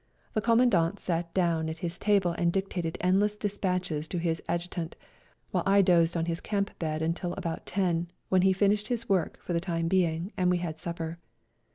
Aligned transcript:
The 0.33 0.41
Commandant 0.41 0.99
sat 0.99 1.31
down 1.31 1.69
at 1.69 1.77
his 1.85 1.99
table 1.99 2.31
and 2.31 2.51
dictated 2.51 2.97
endless 3.01 3.37
despatches 3.37 4.07
to 4.07 4.17
his 4.17 4.41
Adjutant, 4.49 4.95
while 5.51 5.61
I 5.67 5.83
dosed 5.83 6.17
on 6.17 6.25
his 6.25 6.41
camp 6.41 6.71
bed 6.79 7.15
till 7.15 7.33
about 7.33 7.67
ten, 7.67 8.09
when 8.27 8.41
he 8.41 8.51
finished 8.51 8.87
his 8.87 9.07
work 9.07 9.37
for 9.43 9.53
the 9.53 9.59
time 9.61 9.87
being 9.87 10.33
and 10.37 10.49
we 10.49 10.57
had 10.57 10.79
supper. 10.79 11.19